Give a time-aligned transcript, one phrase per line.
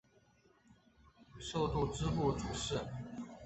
[1.39, 2.75] 授度支部主事。